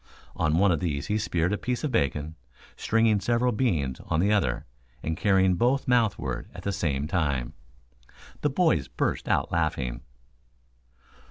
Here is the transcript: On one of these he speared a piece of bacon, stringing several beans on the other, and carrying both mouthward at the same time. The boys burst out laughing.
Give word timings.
On 0.35 0.57
one 0.57 0.71
of 0.71 0.79
these 0.79 1.05
he 1.05 1.19
speared 1.19 1.53
a 1.53 1.59
piece 1.59 1.83
of 1.83 1.91
bacon, 1.91 2.33
stringing 2.75 3.19
several 3.19 3.51
beans 3.51 3.99
on 4.05 4.19
the 4.19 4.33
other, 4.33 4.65
and 5.03 5.15
carrying 5.15 5.53
both 5.53 5.87
mouthward 5.87 6.49
at 6.55 6.63
the 6.63 6.71
same 6.71 7.05
time. 7.07 7.53
The 8.41 8.49
boys 8.49 8.87
burst 8.87 9.29
out 9.29 9.51
laughing. 9.51 10.01